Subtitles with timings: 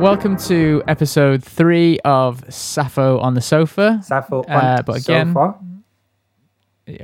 [0.00, 5.58] Welcome to episode three of Sappho on the sofa, Sappho on Uh, but again- sofa.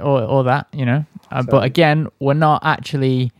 [0.00, 1.04] or, or that, you know.
[1.30, 3.32] Uh, but again, we're not actually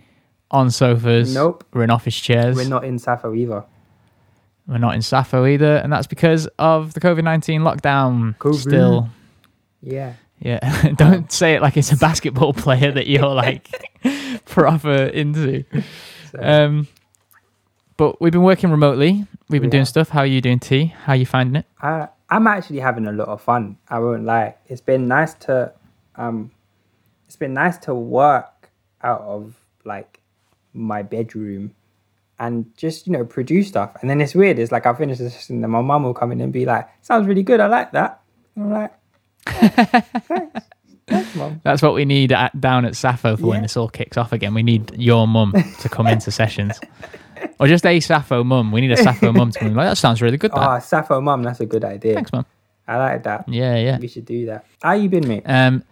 [0.51, 1.33] on sofas.
[1.35, 1.65] Nope.
[1.73, 2.57] We're in office chairs.
[2.57, 3.65] We're not in Sappho either.
[4.67, 8.37] We're not in Sappho either, and that's because of the COVID nineteen lockdown.
[8.39, 8.55] COVID.
[8.57, 9.09] Still,
[9.83, 10.15] Yeah.
[10.41, 10.89] yeah.
[10.97, 13.69] Don't say it like it's a basketball player that you're like
[14.47, 15.65] proper into.
[16.33, 16.89] So, Um,
[17.97, 19.27] but we've been working remotely.
[19.49, 19.79] We've been Yeah.
[19.79, 20.09] doing stuff.
[20.11, 20.87] How are you doing, T?
[21.05, 21.67] How are you finding it?
[21.81, 23.77] I, I'm actually having a lot of fun.
[23.89, 24.55] I won't lie.
[24.67, 25.73] It's been nice to,
[26.17, 26.51] um,
[27.27, 28.71] it's been nice to work
[29.03, 30.21] out of like
[30.73, 31.75] my bedroom
[32.39, 33.95] and just you know produce stuff.
[34.01, 34.59] And then it's weird.
[34.59, 36.89] It's like I finish the session, and my mum will come in and be like,
[37.03, 37.61] "Sounds really good.
[37.61, 38.21] I like that."
[38.57, 38.93] And I'm like,
[39.47, 40.67] "Thanks,
[41.07, 44.17] thanks, mum." That's what we need at, down at Sappho for when this all kicks
[44.17, 44.53] off again.
[44.55, 46.81] We need your mum to come into sessions.
[47.61, 48.73] Or just a Sappho mum.
[48.73, 49.75] We need a Sappho mum to come.
[49.75, 50.69] Like, that sounds really good, that.
[50.77, 52.15] Oh, Sappho mum, that's a good idea.
[52.15, 52.45] Thanks, mum.
[52.87, 53.49] I like that.
[53.49, 53.99] Yeah, yeah.
[53.99, 54.67] We should do that.
[54.83, 55.43] How you been, mate?
[55.47, 55.83] Um,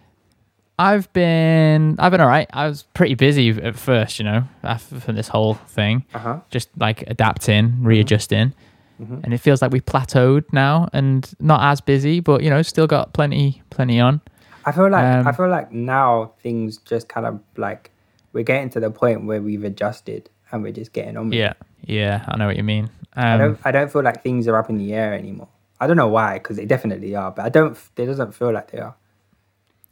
[0.77, 2.49] I've been, I've been all right.
[2.51, 6.39] I was pretty busy at first, you know, after from this whole thing, Uh huh.
[6.49, 8.53] just like adapting, readjusting.
[9.01, 9.23] Mhm.
[9.23, 12.87] And it feels like we've plateaued now and not as busy, but, you know, still
[12.87, 14.21] got plenty, plenty on.
[14.65, 17.91] I feel like Um, I feel like now things just kind of like
[18.33, 21.39] we're getting to the point where we've adjusted and we're just getting on with it.
[21.39, 21.53] Yeah.
[21.85, 22.23] Yeah.
[22.29, 22.89] I know what you mean.
[23.13, 25.49] I Um, don't I don't feel like things are up in the air anymore.
[25.81, 27.77] I don't know why, because they definitely are, but I don't.
[27.97, 28.95] It doesn't feel like they are.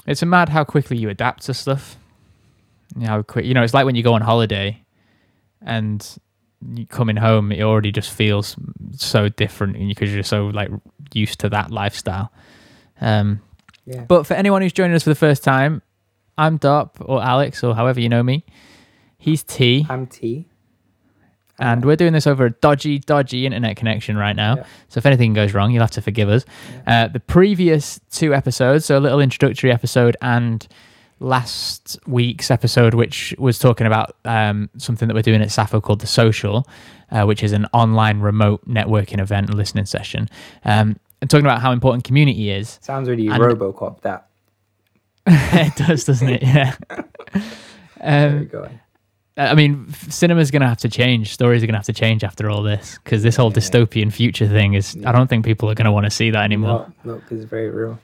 [0.08, 1.98] It's a mad how quickly you adapt to stuff.
[2.96, 4.82] You know, how quick, you know, it's like when you go on holiday
[5.62, 6.08] and
[6.74, 8.56] you coming home, it already just feels
[8.96, 10.70] so different because you're so like
[11.14, 12.32] used to that lifestyle.
[13.02, 13.42] Um,
[13.86, 14.02] Yeah.
[14.08, 15.82] but for anyone who's joining us for the first time,
[16.38, 18.44] I'm Dop or Alex or however you know me.
[19.18, 20.48] He's T, I'm T.
[21.62, 24.56] and we're doing this over a dodgy, dodgy internet connection right now.
[24.58, 24.66] Yeah.
[24.90, 26.44] So if anything goes wrong, you'll have to forgive us.
[26.86, 30.68] Uh, the previous two episodes, so a little introductory episode and
[31.20, 36.02] last week's episode, which was talking about um, something that we're doing at Sappho called
[36.02, 36.68] The Social,
[37.12, 40.28] uh, which is an online remote networking event and listening session.
[40.66, 42.80] Um, and talking about how important community is.
[42.82, 44.02] Sounds really And- RoboCop.
[44.02, 44.28] That.
[45.28, 46.42] it does, doesn't it?
[46.44, 46.76] Yeah.
[48.04, 48.70] There we Um, go.
[49.38, 51.34] I mean, cinema's going to have to change.
[51.34, 53.58] Stories are going to have to change after all this because this whole Yeah.
[53.60, 54.98] dystopian future thing is.
[55.06, 56.92] I don't think people are going to want to see that anymore.
[57.06, 58.00] No, no, because it's very real.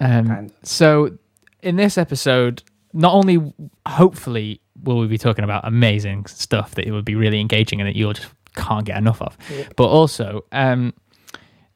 [0.00, 0.56] Um, Kind of.
[0.68, 1.16] So,
[1.62, 2.62] in this episode,
[2.92, 3.52] not only
[3.86, 7.88] hopefully will we be talking about amazing stuff that it would be really engaging and
[7.88, 9.64] that you just can't get enough of, Yeah.
[9.76, 10.92] but also um,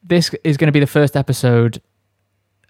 [0.03, 1.81] this is going to be the first episode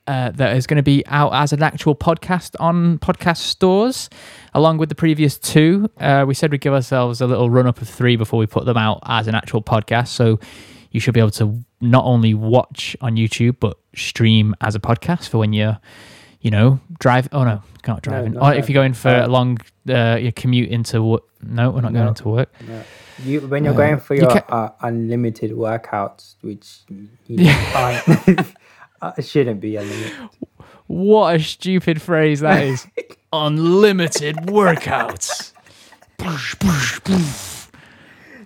[0.07, 4.09] uh, that is going to be out as an actual podcast on podcast stores,
[4.53, 5.89] along with the previous two.
[5.99, 8.65] Uh, we said we'd give ourselves a little run up of three before we put
[8.65, 10.07] them out as an actual podcast.
[10.07, 10.39] So
[10.91, 15.29] you should be able to not only watch on YouTube but stream as a podcast
[15.29, 15.77] for when you're,
[16.41, 17.27] you know, drive.
[17.31, 18.33] Oh no, can't driving.
[18.33, 19.57] not or if you're going for a long
[19.89, 21.23] uh, your commute into work.
[21.43, 22.09] No, we're not going No.
[22.09, 22.51] into work.
[22.67, 22.81] No.
[23.23, 27.07] You when you're Uh, going for your ca- uh, unlimited workouts, which you
[27.45, 28.43] Yeah.
[29.17, 30.13] it shouldn't be unlimited.
[30.87, 32.87] What a stupid phrase that is.
[33.33, 35.51] Unlimited workouts.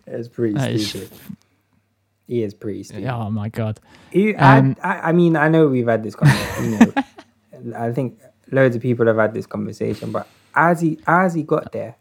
[0.08, 1.12] It's pretty That is- stupid.
[2.28, 3.06] He is pretty stupid.
[3.08, 3.80] Oh my god.
[4.14, 6.72] You, Um, I, I, I mean, I know we've had this conversation.
[6.72, 6.80] You
[7.64, 8.20] know, I think
[8.52, 11.96] loads of people have had this conversation, but as he as he got there,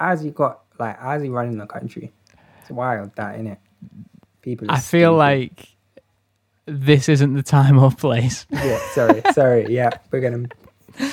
[0.00, 2.12] as he got like as he running the country,
[2.62, 3.58] it's wild that isn't it?
[4.40, 4.70] People.
[4.70, 5.16] I feel stupid.
[5.18, 5.68] like
[6.68, 8.46] this isn't the time or place.
[8.50, 8.78] yeah.
[8.92, 9.74] Sorry, sorry.
[9.74, 10.46] Yeah, we're gonna.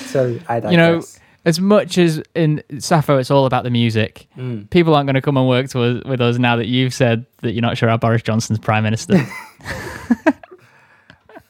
[0.06, 0.72] So I digress.
[0.72, 1.02] You know,
[1.44, 4.28] As much as in Sappho, it's all about the music.
[4.36, 4.68] Mm.
[4.70, 7.52] People aren't going to come and work us, with us now that you've said that
[7.52, 9.16] you're not sure how Boris Johnson's prime minister.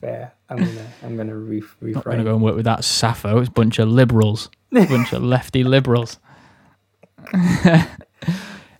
[0.00, 0.32] fair.
[0.48, 3.38] I'm gonna I'm gonna re- not going to go and work with that Sappho.
[3.38, 6.18] It's a bunch of liberals, a bunch of lefty liberals.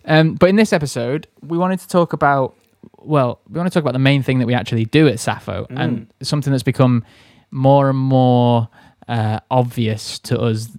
[0.04, 2.54] um, but in this episode, we wanted to talk about,
[3.06, 5.66] well, we want to talk about the main thing that we actually do at Sappho
[5.70, 7.04] and something that's become
[7.50, 8.68] more and more
[9.08, 10.76] uh, obvious to us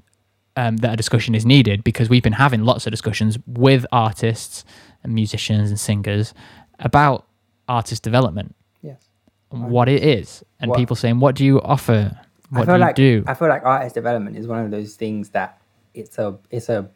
[0.56, 4.66] um, that a discussion is needed because we've been having lots of discussions with artists
[5.04, 6.34] and musicians and singers
[6.80, 7.26] about
[7.70, 9.08] artist development Yes.
[9.52, 12.12] and what it is, and What- people saying, "What do you offer?
[12.52, 14.72] I What feel do you like do?" I feel like artist development is one of
[14.72, 15.60] those things that
[15.94, 16.90] it's a it's a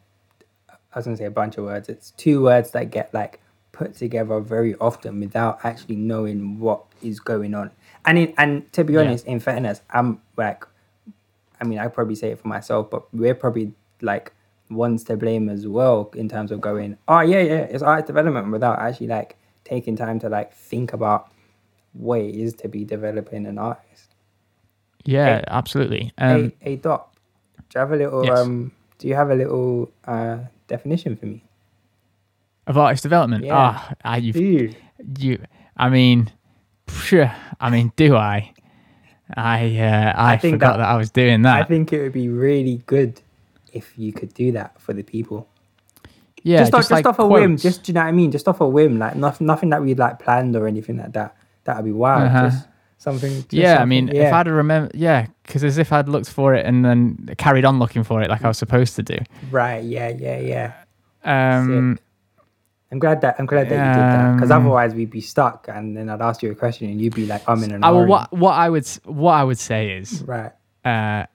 [0.94, 1.88] I was gonna say a bunch of words.
[1.88, 3.39] It's two words that get like
[3.71, 7.71] put together very often without actually knowing what is going on.
[8.06, 9.01] And in, and to be Yeah.
[9.01, 10.65] honest, in fairness, I'm like,
[11.59, 14.33] I mean, I probably say it for myself, but we're probably like
[14.69, 18.51] ones to blame as well in terms of going, oh yeah, yeah, it's art development
[18.51, 21.31] without actually like taking time to like think about
[21.94, 24.15] what it is to be developing an artist.
[25.06, 25.44] Yeah, Hey.
[25.47, 26.12] absolutely.
[26.18, 27.13] Um, hey, hey, Doc,
[27.57, 28.39] do you have a little Yes.
[28.41, 28.71] um?
[28.97, 30.38] Do you have a little uh
[30.68, 31.44] definition for me?
[32.67, 33.45] Of artist development.
[33.45, 33.55] Yeah.
[33.55, 34.73] Ah, ah, you've you?
[35.19, 35.43] you.
[35.77, 36.31] I mean,
[36.87, 37.29] phew,
[37.59, 38.53] I mean, do I?
[39.35, 41.61] I uh, I, I think forgot that- that, I was doing that.
[41.61, 43.21] I think it would be really good
[43.73, 45.47] if you could do that for the people.
[46.43, 48.31] yeah, just, off, just like off a whim, just do you know what I mean?
[48.31, 51.35] Just off a whim, like nothing, nothing that we like planned or anything like that.
[51.63, 52.23] That would be wild.
[52.23, 52.49] Uh-huh.
[52.49, 52.67] Just
[52.97, 53.31] something.
[53.31, 54.27] just yeah, I mean, yeah.
[54.27, 57.79] if I'd remember, yeah, because as if I'd looked for it and then carried on
[57.79, 59.17] looking for it like I was supposed to do.
[59.49, 60.39] right, yeah, yeah,
[61.23, 61.57] yeah.
[61.59, 61.99] Um,
[62.91, 65.67] I'm glad that I'm glad that you did that because Um, otherwise we'd be stuck,
[65.69, 67.91] and then I'd ask you a question and you'd be like, "I'm in an." I,
[67.91, 70.51] well, what what I would what I would say is Right.
[70.83, 71.25] uh,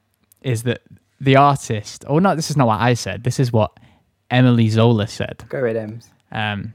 [0.43, 0.81] is that
[1.21, 3.25] the artist, or not, this is not what I said.
[3.25, 3.73] This is what
[4.31, 5.45] Emily Zola said.
[5.49, 6.11] Go with Ems.
[6.31, 6.75] Um,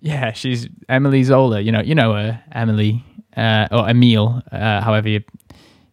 [0.00, 1.60] yeah, she's Emily Zola.
[1.60, 3.02] You know, you know her, Emily
[3.36, 5.22] uh, or Emile, uh, however you,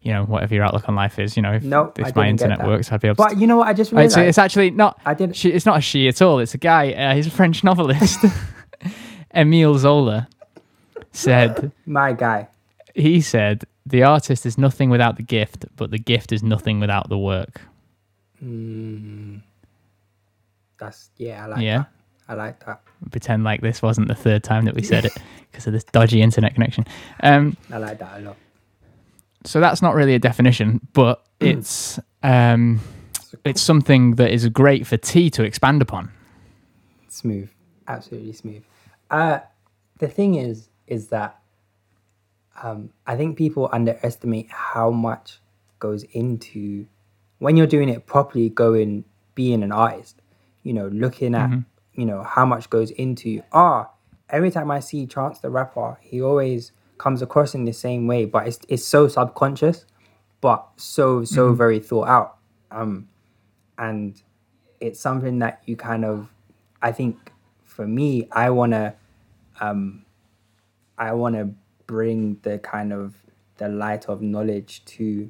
[0.01, 1.35] you know, whatever your outlook on life is.
[1.35, 3.15] You know, if, No, if my internet works, I'd be able.
[3.15, 3.37] But to...
[3.37, 3.67] you know what?
[3.67, 4.99] I just Oh, it's, realized it's actually not.
[5.05, 5.35] I did.
[5.35, 6.39] She, it's not a she at all.
[6.39, 6.91] It's a guy.
[6.93, 8.19] Uh, he's a French novelist.
[9.35, 10.27] Emile Zola
[11.11, 11.71] said.
[11.85, 12.47] My guy.
[12.95, 17.09] He said the artist is nothing without the gift, but the gift is nothing without
[17.09, 17.61] the work.
[18.43, 19.41] Mm,
[20.79, 21.43] that's yeah.
[21.43, 21.77] I like Yeah.
[21.77, 21.87] that.
[22.27, 22.81] I like that.
[23.11, 25.13] Pretend like this wasn't the third time that we said it
[25.51, 26.85] because of this dodgy internet connection.
[27.21, 28.37] Um, I like that a lot.
[29.43, 32.79] So that's not really a definition, but it's um,
[33.43, 36.11] it's something that is great for T to expand upon.
[37.07, 37.49] smooth.
[37.87, 38.63] Absolutely smooth.
[39.09, 39.39] Uh
[40.01, 41.39] the thing is is that
[42.61, 45.39] um i think people underestimate how much
[45.79, 46.85] goes into
[47.39, 49.05] when you're doing it properly going
[49.35, 50.21] being an artist
[50.63, 51.49] you know looking at
[51.93, 53.89] you know how much goes into ah
[54.29, 56.71] every time i see chance the rapper he always
[57.01, 59.85] comes across in the same way but it's it's so subconscious
[60.39, 62.37] but so so very thought out.
[62.69, 63.07] Um
[63.77, 64.21] and
[64.79, 66.29] it's something that you kind of
[66.81, 67.31] i think
[67.63, 68.93] for me i want to
[69.59, 70.05] um
[70.97, 71.49] i want to
[71.87, 73.15] bring the kind of
[73.57, 75.29] the light of knowledge to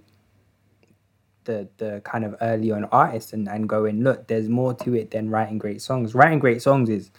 [1.46, 4.28] the the kind of early on artists and, and going look.
[4.28, 6.14] There's more to it than writing great songs.
[6.14, 7.12] Writing great songs is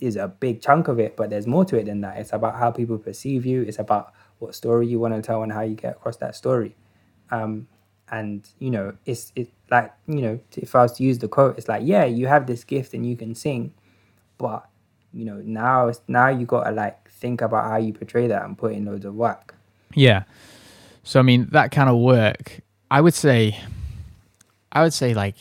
[0.00, 2.18] is a big chunk of it but there's more to it than that.
[2.18, 3.62] It's about how people perceive you.
[3.62, 6.74] It's about what story you want to tell and how you get across that story.
[7.30, 7.68] Um
[8.08, 11.58] and you know it's it like you know if i was to use the quote
[11.58, 13.74] it's like yeah you have this gift and you can sing
[14.38, 14.68] but
[15.12, 18.72] you know now now you gotta like think about how you portray that and put
[18.72, 19.54] in loads of work.
[19.94, 20.24] Yeah.
[21.02, 22.60] So I mean that kind of work,
[22.90, 23.58] I would say
[24.70, 25.36] I would say like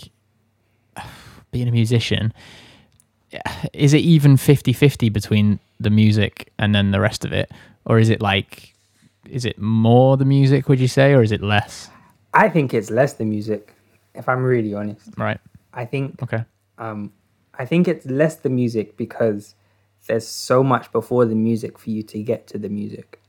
[1.51, 2.33] being a musician
[3.73, 7.49] is it even 50-50 between the music and then the rest of it
[7.85, 8.73] or is it like
[9.29, 11.89] is it more the music would you say or is it less?
[12.33, 13.73] i think it's less the music
[14.13, 15.39] if i'm really honest Right.
[15.73, 16.43] i think Okay.
[16.77, 17.11] um
[17.57, 19.55] i think it's less the music because
[20.07, 23.19] there's so much before the music for you to get to the music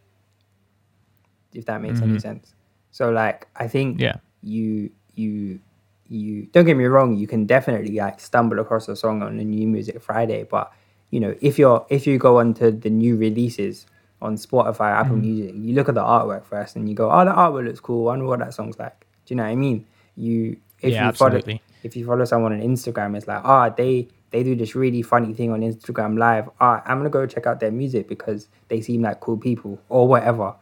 [1.55, 2.55] if that makes any sense
[2.91, 4.17] so like i think Yeah.
[4.43, 5.61] you you
[6.09, 9.45] you don't get me wrong you can definitely like stumble across a song on a
[9.45, 10.73] new music friday but
[11.11, 13.87] you know if you're if you go onto the new releases
[14.23, 17.31] on spotify apple music you look at the artwork first and you go oh the
[17.33, 18.99] artwork looks cool i wonder what that song's like.
[19.27, 19.85] Do you know what i mean?
[20.17, 21.41] You if Yeah, you follow
[21.83, 25.35] if you follow someone on instagram it's like ah they they do this really funny
[25.35, 26.49] thing on instagram live.
[26.61, 30.07] Ah i'm gonna go check out their music because they seem like cool people or
[30.09, 30.55] whatever.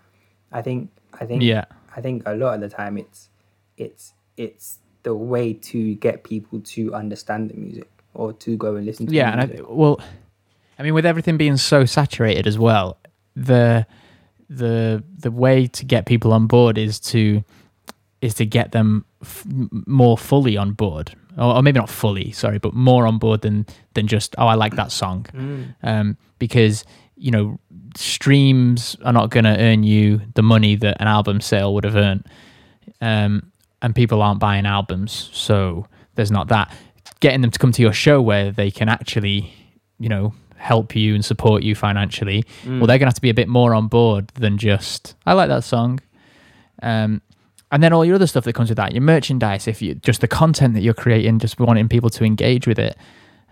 [0.52, 1.64] I think i think Yeah.
[1.96, 3.28] I think a lot of the time it's
[3.76, 8.84] it's it's the way to get people to understand the music or to go and
[8.84, 10.00] listen to Yeah, the and I, well,
[10.78, 12.98] I mean, with everything being so saturated as well,
[13.36, 13.86] the
[14.50, 17.42] the the way to get people on board is to
[18.20, 19.44] is to get them f-
[19.86, 23.66] more fully on board, or, or maybe not fully, sorry, but more on board than
[23.94, 25.74] than just oh, I like that song, Mm.
[25.82, 26.84] um, because
[27.16, 27.58] you know
[27.96, 31.96] streams are not going to earn you the money that an album sale would have
[31.96, 32.26] earned,
[33.00, 33.52] um,
[33.84, 36.74] and people aren't buying albums, so there's not that.
[37.20, 39.52] Getting them to come to your show where they can actually,
[39.98, 42.44] you know, help you and support you financially,
[42.78, 45.34] well, they're going to have to be a bit more on board than just I
[45.34, 46.00] like that song.
[46.82, 47.20] Um,
[47.70, 50.22] and then all your other stuff that comes with that, your merchandise, if you just
[50.22, 52.96] the content that you're creating, just wanting people to engage with it,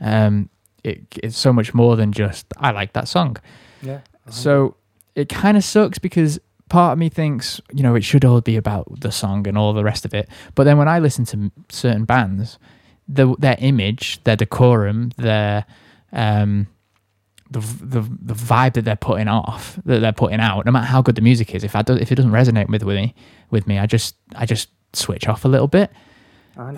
[0.01, 0.49] um,
[0.83, 3.37] it, it's so much more than just I like that song.
[3.83, 4.01] Yeah.
[4.31, 4.77] So
[5.15, 6.41] it kind of sucks because
[6.73, 9.73] part of me thinks, you know, it should all be about the song and all
[9.75, 10.27] the rest of it.
[10.55, 12.59] But then when I listen to certain bands,
[13.07, 15.65] the, their image, their decorum, their
[16.13, 16.67] um,
[17.51, 18.01] the the
[18.31, 21.21] the vibe that they're putting off that they're putting out no matter how good the
[21.31, 23.15] music is if I do, if it doesn't resonate with with me
[23.51, 25.91] with me I just I just switch off a little bit.
[26.57, 26.77] Um,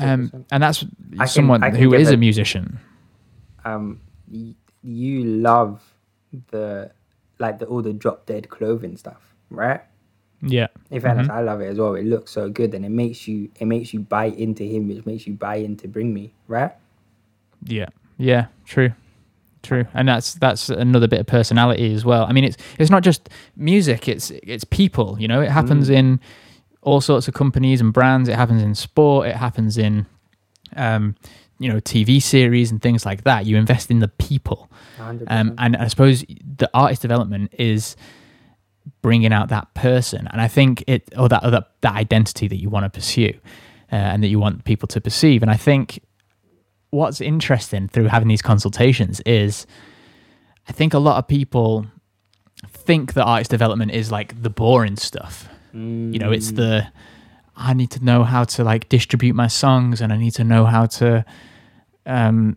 [0.50, 0.84] and that's
[1.18, 2.78] can- someone who a- a musician.
[3.64, 5.80] Um, y- you love
[6.50, 6.90] the
[7.38, 9.80] like the all the drop dead clothing stuff, right?
[10.42, 11.36] yeah In fairness, Mm-hmm.
[11.38, 11.94] I love it as well.
[11.94, 15.06] It looks so good, and it makes you it makes you buy into him, which
[15.06, 16.72] makes you buy into Bring Me, right?
[17.66, 17.86] Yeah,
[18.18, 18.92] yeah, true,
[19.62, 22.26] true, and that's that's another bit of personality as well.
[22.26, 25.16] I mean, it's it's not just music; it's it's people.
[25.18, 26.20] You know, it happens in
[26.82, 28.28] all sorts of companies and brands.
[28.28, 29.28] It happens in sport.
[29.28, 30.04] It happens in,
[30.76, 31.14] um,
[31.58, 33.46] you know, TV series and things like that.
[33.46, 34.68] You invest in the people,
[34.98, 35.22] 100%.
[35.28, 36.22] um, and I suppose
[36.58, 37.96] the artist development is
[39.02, 42.60] bringing out that person, and I think it or that or that, that identity that
[42.60, 43.32] you want to pursue,
[43.92, 45.42] uh, and that you want people to perceive.
[45.42, 46.00] And I think
[46.90, 49.66] what's interesting through having these consultations is
[50.68, 51.86] I think a lot of people
[52.68, 55.48] think that artist development is like the boring stuff.
[56.12, 56.86] You know, it's the
[57.56, 60.64] I need to know how to like distribute my songs and I need to know
[60.66, 61.24] how to
[62.06, 62.56] um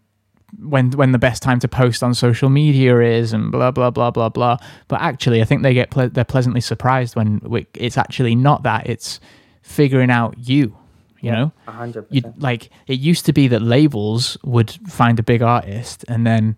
[0.59, 4.11] when when the best time to post on social media is and blah blah blah
[4.11, 4.57] blah blah.
[4.87, 8.63] But actually, I think they get ple- they're pleasantly surprised when we, it's actually not
[8.63, 8.87] that.
[8.87, 9.19] It's
[9.61, 10.77] figuring out you.
[11.19, 15.23] You know, A hundred you like it used to be that labels would find a
[15.23, 16.57] big artist and then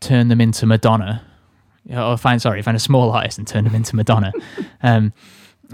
[0.00, 1.26] turn them into Madonna,
[1.90, 4.32] or find sorry, find a small artist and turn them into Madonna,
[4.84, 5.12] um,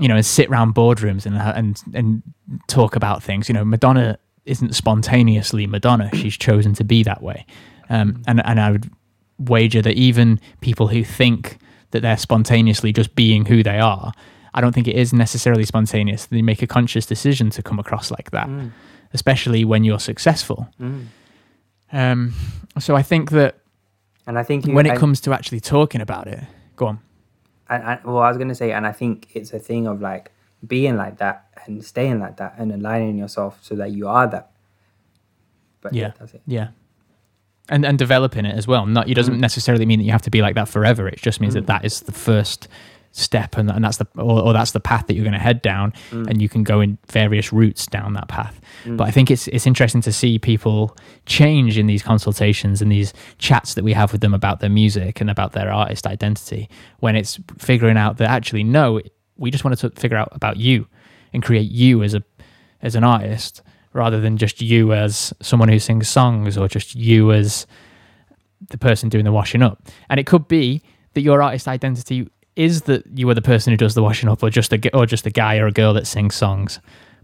[0.00, 2.22] you know, and sit around boardrooms and and and
[2.66, 3.46] talk about things.
[3.46, 7.46] You know, Madonna isn't spontaneously Madonna; she's chosen to be that way,
[7.90, 8.90] um, and and I would
[9.38, 11.58] wager that even people who think
[11.92, 14.12] that they're spontaneously just being who they are.
[14.54, 16.26] I don't think it is necessarily spontaneous.
[16.26, 18.72] They make a conscious decision to come across like that, Mm.
[19.14, 20.68] especially when you're successful.
[20.80, 21.04] Mm.
[21.92, 22.34] Um,
[22.78, 23.56] so I think that
[24.26, 26.40] And I think you, when it and- comes to actually talking about it,
[26.76, 26.98] go on.
[27.70, 30.30] and, and well, I was gonna say, and I think it's a thing of like
[30.66, 34.50] being like that and staying like that and aligning yourself so that you are that.
[35.80, 36.12] But yeah, Yeah.
[36.18, 36.42] that's it.
[36.46, 36.68] Yeah.
[37.68, 38.86] And and developing it as well.
[38.86, 39.40] Not it doesn't Mm.
[39.40, 41.06] necessarily mean that you have to be like that forever.
[41.08, 41.58] It just means Mm.
[41.60, 42.66] that that is the first
[43.12, 45.60] step and, and that's the or, or that's the path that you're going to head
[45.62, 46.28] down Mm.
[46.28, 48.60] and you can go in various routes down that path.
[48.84, 48.96] Mm.
[48.96, 50.96] But I think it's it's interesting to see people
[51.26, 55.20] change in these consultations and these chats that we have with them about their music
[55.20, 56.68] and about their artist identity
[57.00, 59.00] when it's figuring out that actually no,
[59.38, 60.86] we just wanted to figure out about you
[61.32, 62.22] and create you as a
[62.82, 67.32] as an artist rather than just you as someone who sings songs or just you
[67.32, 67.66] as
[68.70, 69.82] the person doing the washing up.
[70.08, 70.82] And it could be
[71.14, 74.42] that your artist identity is that you are the person who does the washing up
[74.42, 76.80] or just a or just a guy or a girl that sings songs.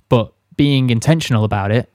[0.08, 1.90] But being intentional about it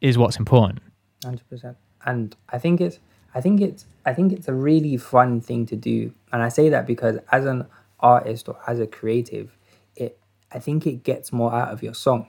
[0.00, 0.80] is what's important.
[1.24, 1.76] Hundred percent.
[2.04, 2.98] And I think it's
[3.34, 6.12] I think it's I think it's a really fun thing to do.
[6.32, 7.66] And I say that because as an
[8.04, 9.56] artist or as a creative,
[9.96, 10.18] it
[10.52, 12.28] I think it gets more out of your song.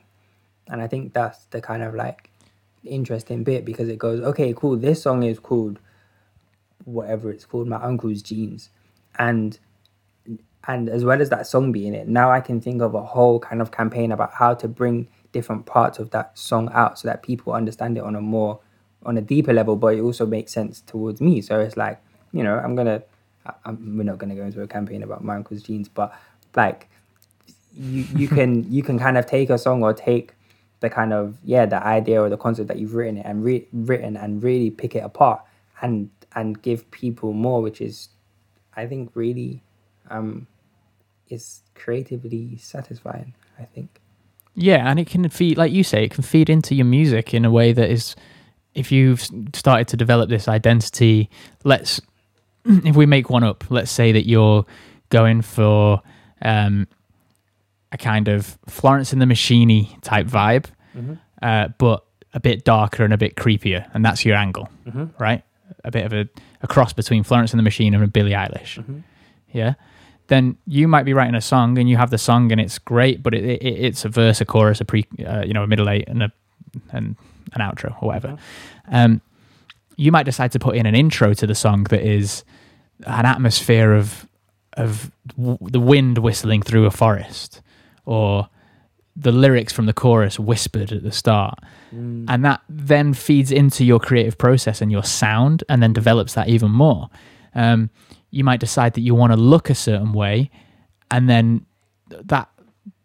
[0.67, 2.31] And I think that's the kind of like
[2.83, 5.79] interesting bit because it goes, okay, cool, this song is called
[6.85, 8.69] whatever it's called, my uncle's jeans.
[9.19, 9.59] And
[10.67, 13.39] and as well as that song being it, now I can think of a whole
[13.39, 17.21] kind of campaign about how to bring different parts of that song out so that
[17.21, 18.59] people understand it on a more
[19.05, 21.41] on a deeper level, but it also makes sense towards me.
[21.41, 22.01] So it's like,
[22.31, 23.03] you know, I'm gonna,
[23.45, 26.13] I- I'm, we're not gonna go into a campaign about my uncle's jeans, but
[26.55, 26.89] like,
[27.77, 30.33] you you can you can kind of take a song or take
[30.81, 33.67] the kind of yeah the idea or the concept that you've written it and re-
[33.73, 35.41] written and really pick it apart
[35.81, 38.09] and and give people more, which is,
[38.75, 39.63] I think, really,
[40.09, 40.47] um,
[41.29, 43.33] is creatively satisfying.
[43.57, 44.01] I think.
[44.53, 47.45] Yeah, and it can feed, like you say, it can feed into your music in
[47.45, 48.15] a way that is,
[48.73, 49.21] if you've
[49.53, 51.29] started to develop this identity,
[51.63, 52.01] let's,
[52.65, 54.65] if we make one up, let's say that you're
[55.09, 56.01] going for
[56.41, 56.87] um,
[57.91, 60.65] a kind of Florence and the Machine type vibe,
[60.97, 61.13] Mm-hmm.
[61.41, 65.05] uh, but a bit darker and a bit creepier, and that's your angle, Mm-hmm.
[65.19, 65.43] right?
[65.83, 66.27] A bit of a,
[66.61, 68.99] a cross between Florence and the Machine and Billie Eilish Mm-hmm.
[69.51, 69.73] yeah
[70.27, 73.21] then you might be writing a song and you have the song and it's great
[73.21, 75.87] but it, it it's a verse a chorus a pre uh, you know a middle
[75.87, 76.31] eight and a
[76.91, 77.15] and
[77.53, 78.35] an outro or whatever
[78.91, 79.21] um
[79.97, 82.43] you might decide to put in an intro to the song that is
[83.05, 84.27] an atmosphere of
[84.77, 87.61] of w- the wind whistling through a forest
[88.05, 88.49] or
[89.15, 91.59] the lyrics from the chorus whispered at the start.
[91.93, 92.25] Mm.
[92.27, 96.49] and that then feeds into your creative process and your sound and then develops that
[96.49, 97.09] even more.
[97.53, 97.89] Um,
[98.31, 100.49] you might decide that you want to look a certain way
[101.09, 101.65] and then
[102.09, 102.49] that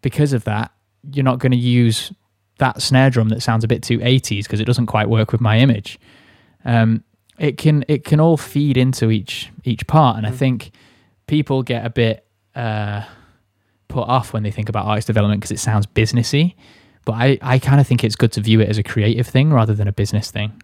[0.01, 0.71] because of that
[1.13, 2.11] you're not going to use
[2.57, 5.39] that snare drum that sounds a bit too 80s because it doesn't quite work with
[5.41, 5.97] my image
[6.65, 7.03] um,
[7.37, 10.35] it can it can all feed into each each part, and I Mhm.
[10.35, 10.71] think
[11.27, 12.25] people get a bit
[12.55, 13.03] uh,
[13.87, 16.55] put off when they think about artist development because it sounds businessy.
[17.05, 19.51] But I, I kind of think it's good to view it as a creative thing
[19.51, 20.61] rather than a business thing.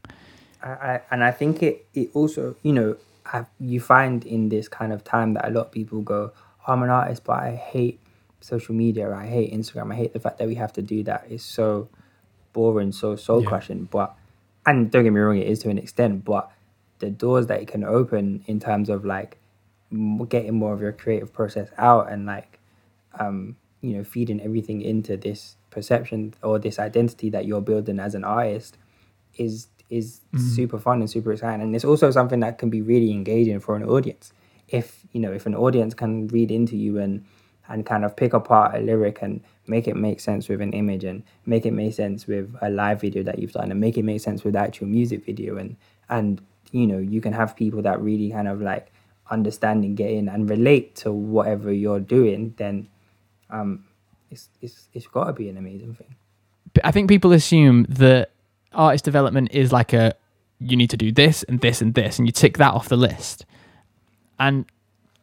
[0.62, 4.68] I, I, and I think it, it also, you know, I, you find in this
[4.68, 6.32] kind of time that a lot of people go,
[6.68, 8.00] oh, I'm an artist, but I hate
[8.40, 11.26] social media, I hate Instagram, I hate the fact that we have to do that.
[11.30, 11.90] It's so
[12.54, 13.48] boring, so soul Yeah.
[13.50, 13.86] crushing.
[13.90, 14.16] But,
[14.68, 16.52] and don't get me wrong, it is to an extent, but
[17.00, 19.38] the doors that it can open in terms of like
[20.28, 22.60] getting more of your creative process out and like,
[23.20, 28.14] um, you know, feeding everything into this perception or this identity that you're building as
[28.14, 28.78] an artist
[29.36, 31.62] is is super fun and super exciting.
[31.62, 34.34] And it's also something that can be really engaging for an audience.
[34.68, 37.24] If you know if an audience can read into you and
[37.70, 41.04] and kind of pick apart a lyric and make it make sense with an image
[41.04, 44.04] and make it make sense with a live video that you've done and make it
[44.04, 45.76] make sense with the actual music video and
[46.10, 48.92] and you know you can have people that really kind of like
[49.30, 52.88] understand and get in and relate to whatever you're doing then
[53.50, 53.84] um
[54.32, 56.16] it's it's it's got to be an amazing thing
[56.84, 58.32] I think people assume that
[58.74, 60.16] artist development is like a
[60.60, 62.98] you need to do this and this and this, and you tick that off the
[62.98, 63.46] list.
[64.40, 64.66] And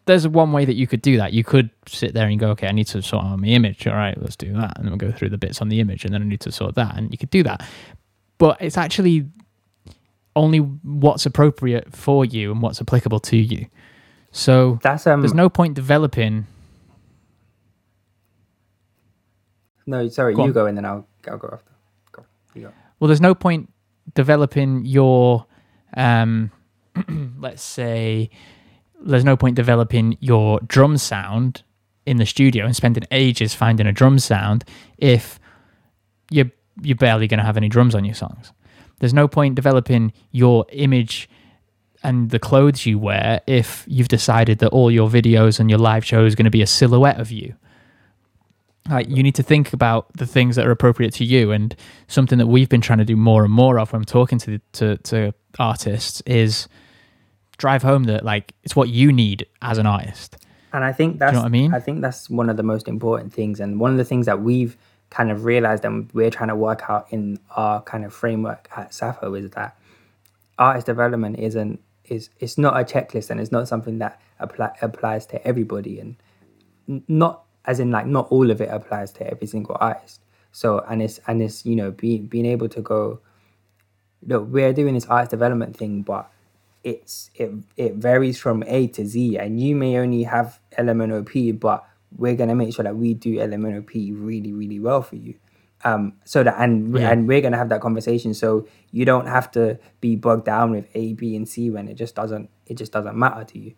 [0.06, 1.32] there's one way that you could do that.
[1.32, 3.86] You could sit there and go, okay, I need to sort out my image.
[3.86, 4.76] All right, let's do that.
[4.76, 6.52] And then we'll go through the bits on the image, and then I need to
[6.52, 6.96] sort that.
[6.96, 7.66] And you could do that.
[8.38, 9.26] But it's actually
[10.36, 13.66] only what's appropriate for you and what's applicable to you.
[14.32, 16.46] So that's um there's no point developing.
[19.86, 21.70] no sorry Go you go and then i'll i'll go after
[22.12, 23.70] go you go well there's no point
[24.14, 25.46] developing your
[25.96, 26.50] um
[27.38, 28.30] let's say
[29.04, 31.62] there's no point developing your drum sound
[32.06, 34.64] in the studio and spending ages finding a drum sound
[34.98, 35.38] if
[36.30, 36.50] you're
[36.82, 38.52] you're barely going to have any drums on your songs.
[38.98, 41.28] There's no point developing your image
[42.02, 46.04] and the clothes you wear if you've decided that all your videos and your live
[46.04, 47.54] show is going to be a silhouette of you.
[48.90, 51.76] Like you need to think about the things that are appropriate to you and
[52.08, 54.58] something that we've been trying to do more and more of when I'm talking to
[54.72, 56.68] to, to artists is
[57.56, 60.36] drive home that like it's what you need as an artist
[60.72, 61.72] And I think that's know what I mean?
[61.72, 64.42] I think that's one of the most important things and one of the things that
[64.42, 64.76] we've
[65.10, 68.92] kind of realized and we're trying to work out in our kind of framework at
[68.92, 69.78] Sappho is that
[70.58, 75.26] artist development isn't is it's not a checklist and it's not something that apply, applies
[75.26, 76.16] to everybody and
[77.08, 80.20] not as in like not all of it applies to every single artist.
[80.50, 83.20] So and it's and it's you know being being able to go
[84.26, 86.30] look we're doing this artist development thing but
[86.84, 91.84] it's it it varies from A to Z, and you may only have LMNOP, but
[92.16, 95.34] we're gonna make sure that we do LMNOP really, really well for you.
[95.82, 97.10] Um, so that and Yeah.
[97.10, 100.86] and we're gonna have that conversation, so you don't have to be bogged down with
[100.94, 103.72] A, B, and C when it just doesn't it just doesn't matter to you.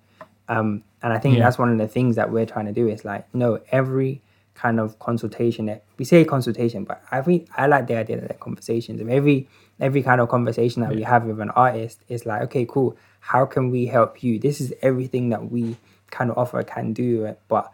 [0.49, 1.45] Um, and I think Yeah.
[1.45, 4.23] that's one of the things that we're trying to do is like no every
[4.55, 8.29] kind of consultation that we say consultation, but I think I like the idea that
[8.29, 9.01] they're conversations.
[9.01, 9.49] Of every
[9.81, 12.97] every kind of conversation that we have with an artist is like, okay, cool.
[13.21, 14.39] How can we help you?
[14.39, 15.77] This is everything that we
[16.11, 17.73] kind of offer can do, but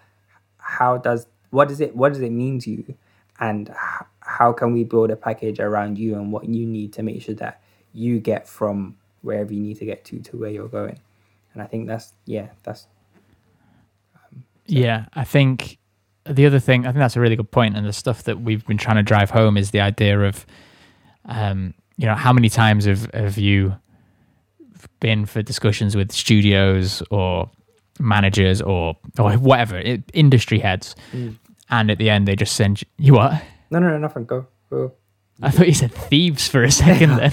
[0.59, 2.95] how does what does it what does it mean to you,
[3.39, 7.03] and h- how can we build a package around you and what you need to
[7.03, 7.61] make sure that
[7.93, 10.99] you get from wherever you need to get to to where you're going.
[11.53, 12.87] And I think that's yeah, that's
[14.67, 15.79] Yeah, I think
[16.25, 18.65] the other thing, I think that's a really good point, and the stuff that we've
[18.67, 20.47] been trying to drive home is the idea of,
[21.27, 23.75] um, you know, how many times have have you
[25.01, 27.51] been for discussions with studios or
[28.01, 31.37] managers or or whatever it, industry heads, Mm.
[31.71, 33.43] and at the end they just send you, you what?
[33.71, 34.25] no no no nothing.
[34.25, 34.93] Go go.
[35.41, 37.33] I thought you said thieves for a second then.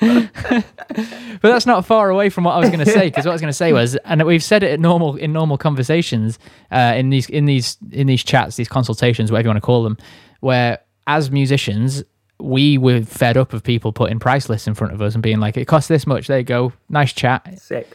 [0.00, 3.34] but that's not far away from what I was going to say because what I
[3.34, 6.38] was going to say was, and we've said it in normal in normal conversations,
[6.70, 9.82] uh, in these in these in these chats, these consultations, whatever you want to call
[9.82, 9.98] them,
[10.40, 12.02] where as musicians
[12.40, 15.38] we were fed up of people putting price lists in front of us and being
[15.40, 16.26] like, it costs this much.
[16.26, 17.58] There you go, nice chat.
[17.60, 17.88] Sick.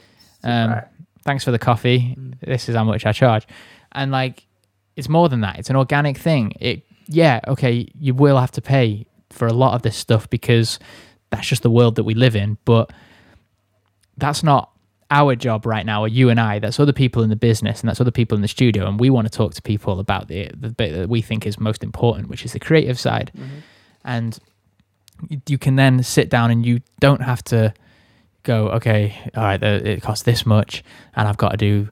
[0.43, 0.84] Um, Right.
[1.25, 2.15] Thanks for the coffee.
[2.41, 3.45] This is how much I charge.
[3.91, 4.47] And like,
[4.95, 5.60] it's more than that.
[5.60, 6.54] It's an organic thing.
[6.60, 10.80] It, yeah, okay, you will have to pay for a lot of this stuff because
[11.30, 12.58] that's just the world that we live in.
[12.65, 12.91] But
[14.17, 14.71] that's not
[15.12, 16.60] our job right now, or you and I.
[16.60, 18.88] That's other people in the business, and that's other people in the studio.
[18.88, 21.60] And we want to talk to people about the the bit that we think is
[21.60, 23.32] most important, which is the creative side.
[24.03, 24.38] And
[25.47, 27.73] you- can then sit down, and you don't have to
[28.43, 30.83] go, okay, all right, it costs this much,
[31.15, 31.89] and I've got to do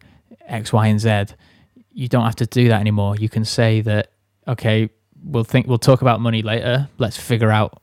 [0.47, 1.25] X, Y, and Z.
[1.93, 3.15] You don't have to do that anymore.
[3.17, 4.11] You can say that,
[4.47, 4.89] okay,
[5.23, 6.87] we'll think, we'll talk about money later.
[6.99, 7.81] Let's figure out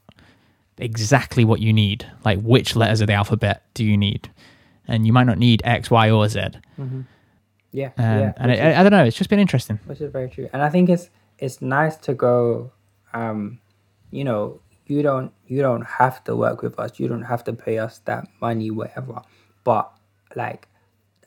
[0.79, 2.07] exactly what you need.
[2.25, 4.31] Like which letters of the alphabet do you need?
[4.89, 6.41] And you might not need X, Y, or Z.
[7.73, 8.33] Yeah, Um, yeah.
[8.37, 9.05] and I, I don't know.
[9.05, 9.79] It's just been interesting.
[9.87, 11.11] which is very true and i think it's
[11.41, 12.71] it's nice to go
[13.13, 13.59] um
[14.15, 17.53] you know you don't you don't have to work with us you don't have to
[17.53, 19.21] pay us that money whatever
[19.65, 19.93] but
[20.37, 20.69] like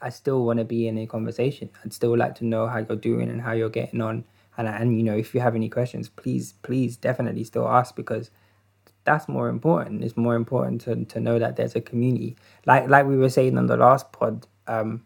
[0.02, 2.95] i still want to be in a conversation i'd still like to know how you're
[2.95, 4.23] doing and how you're getting on
[4.58, 8.32] and and you know if you have any questions please please definitely still ask because
[9.08, 10.04] that's more important.
[10.04, 12.36] It's more important to, to know that there's a community.
[12.65, 15.06] Like like we were saying on the last pod, um,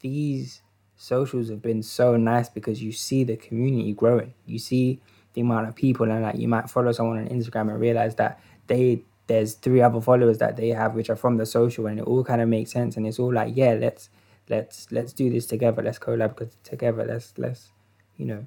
[0.00, 0.60] these
[0.96, 4.34] socials have been so nice because you see the community growing.
[4.44, 5.00] You see
[5.34, 8.40] the amount of people and like you might follow someone on Instagram and realize that
[8.66, 12.02] they there's three other followers that they have which are from the social and it
[12.02, 14.10] all kind of makes sense and it's all like, yeah, let's
[14.48, 15.82] let's let's do this together.
[15.82, 17.04] Let's collab together.
[17.04, 17.70] Let's let's
[18.16, 18.46] you know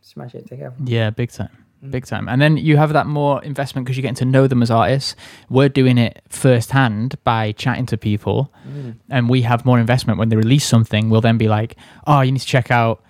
[0.00, 0.76] smash it together.
[0.84, 1.50] Yeah, big time.
[1.84, 1.90] Mm.
[1.90, 2.28] Big time.
[2.28, 5.16] And then you have that more investment because you're getting to know them as artists.
[5.48, 8.52] We're doing it firsthand by chatting to people.
[8.68, 8.96] Mm.
[9.10, 11.10] And we have more investment when they release something.
[11.10, 13.02] We'll then be like, oh, you need to check out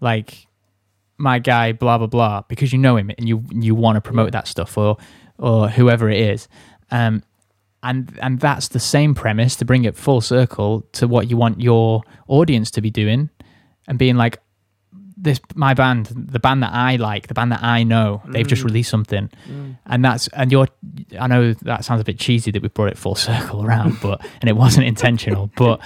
[0.00, 0.47] like
[1.18, 4.32] my guy, blah, blah, blah, because you know him and you you want to promote
[4.32, 4.96] that stuff or
[5.38, 6.48] or whoever it is.
[6.90, 7.22] Um,
[7.82, 11.60] and and that's the same premise to bring it full circle to what you want
[11.60, 13.30] your audience to be doing
[13.86, 14.40] and being like,
[15.16, 18.62] this my band, the band that I like, the band that I know, they've just
[18.62, 19.30] released something,
[19.86, 20.68] and that's and you're.
[21.18, 24.24] I know that sounds a bit cheesy that we brought it full circle around, but
[24.40, 25.80] and it wasn't intentional, but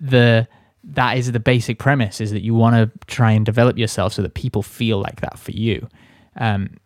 [0.00, 0.48] the
[0.86, 4.22] that is the basic premise is that you want to try and develop yourself so
[4.22, 5.88] that people feel like that for you,
[6.36, 6.76] um,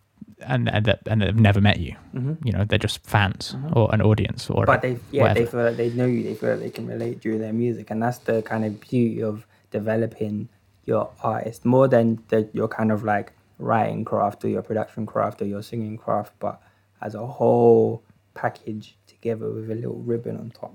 [0.41, 1.97] and and that and they've never met you,
[2.45, 5.41] you know, they're just fans or an audience or but they yeah whatever.
[5.41, 7.91] they feel like they know you they feel like they can relate through their music
[7.91, 10.49] and that's the kind of beauty of developing
[10.85, 15.43] your artist more than the, your kind of like writing craft or your production craft
[15.43, 16.63] or your singing craft but
[17.03, 18.03] as a whole
[18.35, 20.73] package together with a little ribbon on top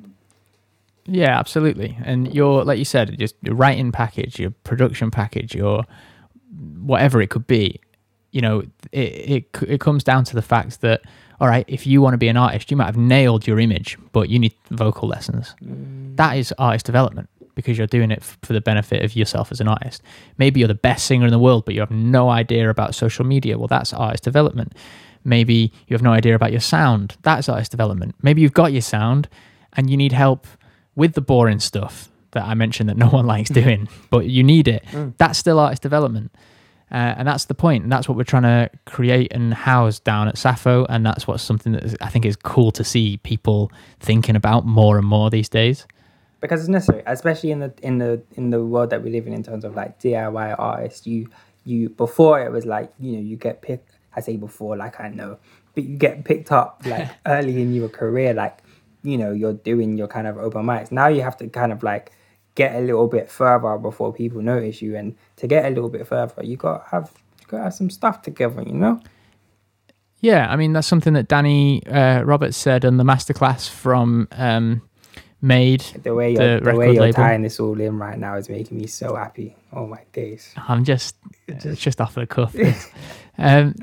[1.05, 1.97] Yeah, absolutely.
[2.03, 5.83] And your, like you said, just your writing package, your production package, your
[6.79, 7.79] whatever it could be.
[8.31, 11.01] You know, it it it comes down to the fact that
[11.39, 13.97] all right, if you want to be an artist, you might have nailed your image,
[14.11, 15.55] but you need vocal lessons.
[15.63, 16.15] Mm.
[16.15, 19.59] That is artist development because you're doing it f- for the benefit of yourself as
[19.59, 20.01] an artist.
[20.37, 23.25] Maybe you're the best singer in the world, but you have no idea about social
[23.25, 23.57] media.
[23.57, 24.73] Well, that's artist development.
[25.23, 27.17] Maybe you have no idea about your sound.
[27.21, 28.15] That's artist development.
[28.21, 29.29] Maybe you've got your sound
[29.73, 30.47] and you need help
[30.95, 34.67] with the boring stuff that I mentioned that no one likes doing, but you need
[34.67, 34.83] it.
[35.17, 36.31] That's still artist development.
[36.91, 37.61] Uh, and that's the point.
[37.63, 41.25] point, and that's what we're trying to create and house down at Sappho, and that's
[41.27, 45.07] what's something that is- I think is cool to see people thinking about more and
[45.07, 45.87] more these days.
[46.41, 49.33] because it's necessary especially in the in the in the world that we live in
[49.33, 51.29] in terms of like diy artists you
[51.63, 55.07] you before it was like you know you get picked i say before like i
[55.07, 55.37] know
[55.73, 58.57] but you get picked up like early in your career like
[59.03, 61.83] you know you're doing your kind of open mics now you have to kind of
[61.83, 62.11] like
[62.55, 66.05] get a little bit further before people notice you and to get a little bit
[66.07, 67.11] further you got to have
[67.41, 68.99] you got to have some stuff together you know
[70.21, 74.81] Yeah, I mean that's something that Danny uh, Roberts said on the masterclass from um,
[75.41, 75.81] Made.
[76.03, 77.13] the way The you're, the, way you're label.
[77.13, 80.83] tying this all in right now is making me so happy oh my days I'm
[80.85, 82.55] just, it's just off the cuff.
[83.37, 83.75] um,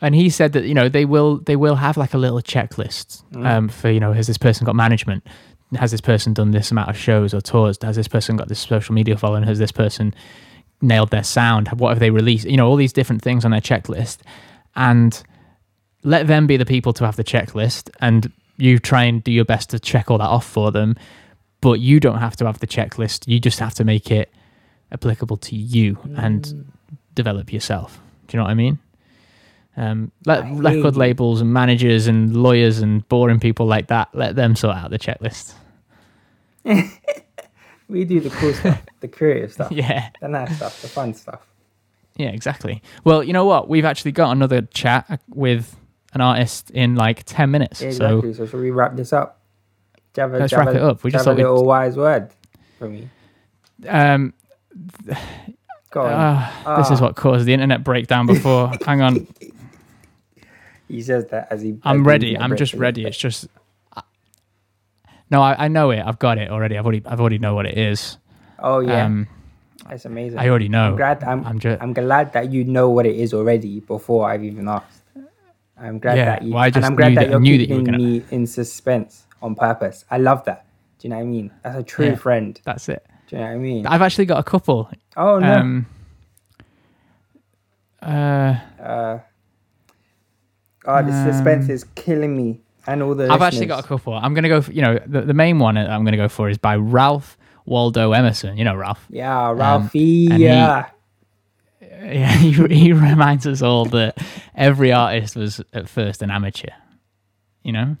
[0.00, 3.22] and he said that you know they will they will have like a little checklist
[3.44, 5.26] um, for you know has this person got management?
[5.74, 7.78] Has this person done this amount of shows or tours?
[7.82, 9.42] Has this person got this social media following?
[9.42, 10.14] Has this person
[10.80, 11.68] nailed their sound?
[11.68, 12.46] What have they released?
[12.46, 14.18] You know all these different things on their checklist.
[14.76, 15.20] And
[16.04, 19.44] let them be the people to have the checklist and you try and do your
[19.44, 20.96] best to check all that off for them.
[21.60, 23.26] But you don't have to have the checklist.
[23.26, 24.32] You just have to make it
[24.92, 26.72] applicable to you and
[27.14, 28.00] develop yourself.
[28.28, 28.78] Do you know what i mean
[29.78, 31.00] um, let I record you.
[31.00, 34.98] labels and managers and lawyers and boring people like that let them sort out the
[34.98, 35.54] checklist
[37.88, 41.40] we do the cool stuff the creative stuff yeah the nice stuff the fun stuff
[42.16, 45.76] yeah exactly well you know what we've actually got another chat with
[46.14, 48.34] an artist in like 10 minutes Yeah, so exactly.
[48.34, 49.40] So, should we wrap this up?
[50.14, 51.04] Do you have a, Let's do you have wrap a- it up.
[51.04, 52.30] We just have a thought we'd- little wise word
[52.78, 53.08] for me.
[53.86, 54.32] um,
[55.90, 56.12] Go on.
[56.12, 59.26] uh, this is what caused the internet breakdown before hang on
[60.88, 61.78] he says that as he.
[61.84, 62.36] I'm ready.
[62.36, 63.04] I'm just ready.
[63.06, 63.48] It's just
[65.30, 66.00] no, I, I know it.
[66.04, 66.78] I've got it already.
[66.78, 68.16] I've already I've already know what it is.
[68.58, 69.28] Oh yeah, Um,
[69.88, 70.38] that's amazing.
[70.38, 70.90] I already know.
[70.92, 71.22] I'm glad.
[71.24, 71.46] I'm.
[71.46, 75.02] I'm I'm, glad that you know what it is already before I've even asked.
[75.80, 76.54] I'm glad Yeah, that you.
[76.54, 78.24] well, I and just I'm glad that, that- I you're knew that you keeping me
[78.30, 80.04] in suspense on purpose.
[80.10, 80.64] I love that.
[80.98, 81.52] Do you know what I mean?
[81.62, 82.14] That's a true Yeah.
[82.16, 82.60] friend.
[82.64, 83.06] That's it.
[83.28, 83.86] Do you know what I mean?
[83.86, 84.90] I've actually got a couple.
[85.16, 85.54] oh no.
[85.60, 85.86] Um,
[88.02, 89.18] uh, uh,
[90.90, 92.60] Oh, the suspense is killing me.
[92.86, 94.14] And all the I've actually got a couple.
[94.14, 94.62] I'm gonna go.
[94.62, 98.12] For, you know, the, the main one I'm gonna go for is by Ralph Waldo
[98.12, 98.56] Emerson.
[98.56, 99.04] You know Ralph.
[99.10, 100.28] Yeah, Ralphie.
[100.28, 100.88] Um, and he- yeah.
[102.00, 104.16] Yeah, he, he reminds us all that
[104.54, 106.70] every artist was at first an amateur.
[107.64, 107.96] You know.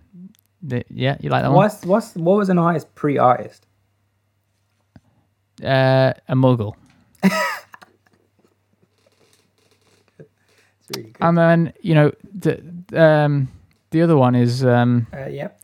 [0.62, 1.56] The- yeah, you like that one?
[1.56, 3.66] What's what's what was an artist pre-artist?
[5.62, 6.74] Uh, a muggle.
[10.80, 11.16] It's really good.
[11.20, 12.62] And then you know the
[12.94, 13.48] um
[13.90, 15.60] the other one is um Uh, yep.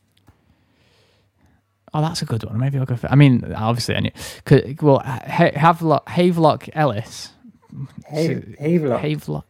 [1.93, 2.57] oh that's a good one.
[2.59, 3.07] Maybe I'll go for.
[3.11, 4.11] I mean, obviously, I knew.
[4.43, 7.31] 'cause- Well, Havelock Havelock Ellis.
[8.09, 9.01] Have- Havelock.
[9.01, 9.45] Havelock.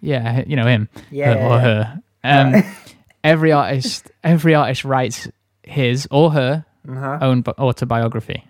[0.00, 0.88] Yeah, you know him.
[1.10, 2.02] Yeah, her- or her.
[2.24, 2.62] Um,
[3.24, 5.28] every artist, every artist writes
[5.62, 7.18] his or her Uh-huh.
[7.20, 8.44] own bi- autobiography.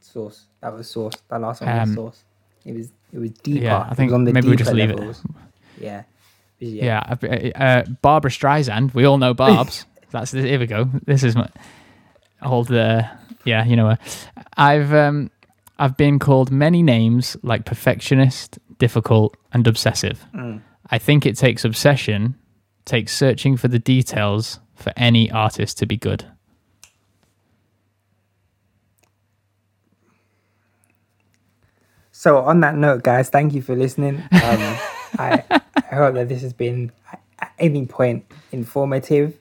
[0.00, 0.46] Source.
[0.60, 1.14] That was source.
[1.28, 2.24] That last one Um, was sauce.
[2.64, 3.64] It was it was deeper.
[3.64, 4.98] Yeah, I It think was on the maybe we just leave it.
[4.98, 5.22] levels.
[5.80, 6.02] Yeah.
[6.60, 7.02] Yeah.
[7.22, 8.94] Yeah, uh, uh, Barbara Streisand.
[8.94, 9.86] We all know Barb's.
[10.10, 10.88] That's here we go.
[11.06, 11.48] This is my
[12.42, 12.70] old.
[12.70, 13.02] Uh,
[13.44, 13.96] yeah, you know.
[14.56, 15.30] I've um,
[15.78, 20.26] I've been called many names like perfectionist, difficult, and obsessive.
[20.34, 20.60] Mm.
[20.90, 22.34] I think it takes obsession,
[22.84, 26.26] takes searching for the details for any artist to be good.
[32.12, 34.22] So on that note, guys, thank you for listening.
[34.30, 34.76] Um,
[35.18, 35.44] I,
[35.76, 36.92] I hope that this has been
[37.38, 39.38] at any point informative.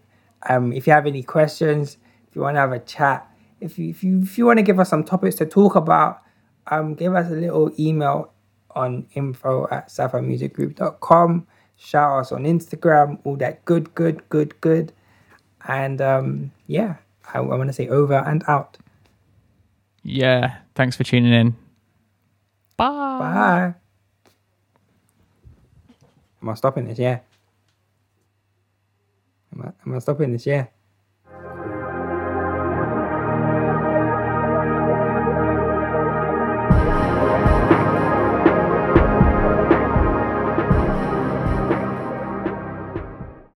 [0.47, 3.29] Um, if you have any questions, if you want to have a chat,
[3.61, 6.21] if you if you if you want to give us some topics to talk about,
[6.67, 8.31] um, give us a little email
[8.71, 11.47] on info at sapphiremusicgroup.com.
[11.75, 14.93] Shout us on Instagram, all that good, good, good, good.
[15.67, 16.95] And um, yeah,
[17.33, 18.77] I, I want to say over and out.
[20.03, 21.55] Yeah, thanks for tuning in.
[22.77, 23.19] Bye.
[23.19, 23.73] Bye.
[26.41, 26.99] Am I stopping this?
[26.99, 27.19] Yeah.
[29.53, 30.45] Am I, am I stopping this?
[30.45, 30.67] Yeah.